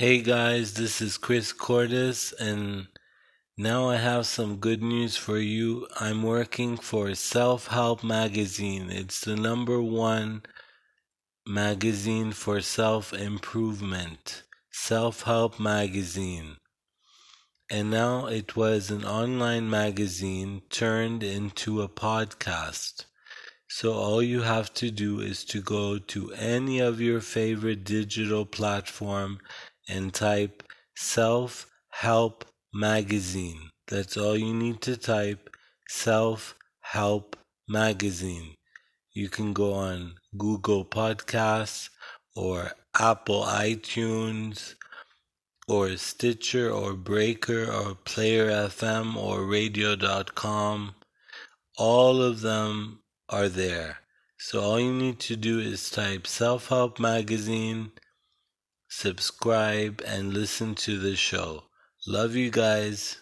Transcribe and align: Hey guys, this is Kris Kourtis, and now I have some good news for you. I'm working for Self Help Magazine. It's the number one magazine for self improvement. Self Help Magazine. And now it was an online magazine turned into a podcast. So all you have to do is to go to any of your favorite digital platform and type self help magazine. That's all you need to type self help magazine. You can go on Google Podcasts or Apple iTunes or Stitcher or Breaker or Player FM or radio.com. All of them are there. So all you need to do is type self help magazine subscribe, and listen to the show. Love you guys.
Hey 0.00 0.20
guys, 0.22 0.74
this 0.74 1.00
is 1.00 1.18
Kris 1.18 1.52
Kourtis, 1.52 2.32
and 2.38 2.86
now 3.56 3.88
I 3.88 3.96
have 3.96 4.28
some 4.28 4.58
good 4.58 4.80
news 4.80 5.16
for 5.16 5.38
you. 5.38 5.88
I'm 5.98 6.22
working 6.22 6.76
for 6.76 7.16
Self 7.16 7.66
Help 7.66 8.04
Magazine. 8.04 8.92
It's 8.92 9.18
the 9.22 9.34
number 9.34 9.82
one 9.82 10.44
magazine 11.44 12.30
for 12.30 12.60
self 12.60 13.12
improvement. 13.12 14.44
Self 14.70 15.22
Help 15.22 15.58
Magazine. 15.58 16.58
And 17.68 17.90
now 17.90 18.26
it 18.26 18.54
was 18.54 18.92
an 18.92 19.04
online 19.04 19.68
magazine 19.68 20.62
turned 20.70 21.24
into 21.24 21.82
a 21.82 21.88
podcast. 21.88 23.06
So 23.68 23.94
all 23.94 24.22
you 24.22 24.42
have 24.42 24.72
to 24.74 24.92
do 24.92 25.18
is 25.18 25.44
to 25.46 25.60
go 25.60 25.98
to 25.98 26.32
any 26.34 26.78
of 26.78 27.00
your 27.00 27.20
favorite 27.20 27.82
digital 27.82 28.46
platform 28.46 29.40
and 29.88 30.12
type 30.12 30.62
self 30.96 31.66
help 31.90 32.44
magazine. 32.72 33.70
That's 33.86 34.16
all 34.16 34.36
you 34.36 34.52
need 34.54 34.82
to 34.82 34.96
type 34.96 35.50
self 35.88 36.54
help 36.80 37.36
magazine. 37.66 38.54
You 39.12 39.28
can 39.28 39.52
go 39.52 39.72
on 39.72 40.14
Google 40.36 40.84
Podcasts 40.84 41.88
or 42.36 42.72
Apple 42.98 43.42
iTunes 43.42 44.74
or 45.66 45.96
Stitcher 45.96 46.70
or 46.70 46.94
Breaker 46.94 47.70
or 47.70 47.94
Player 47.94 48.48
FM 48.48 49.16
or 49.16 49.44
radio.com. 49.44 50.94
All 51.76 52.22
of 52.22 52.40
them 52.40 53.00
are 53.28 53.48
there. 53.48 53.98
So 54.38 54.60
all 54.60 54.80
you 54.80 54.92
need 54.92 55.18
to 55.20 55.36
do 55.36 55.58
is 55.58 55.90
type 55.90 56.26
self 56.26 56.68
help 56.68 57.00
magazine 57.00 57.92
subscribe, 58.88 60.02
and 60.06 60.32
listen 60.32 60.74
to 60.74 60.98
the 60.98 61.16
show. 61.16 61.64
Love 62.06 62.34
you 62.34 62.50
guys. 62.50 63.18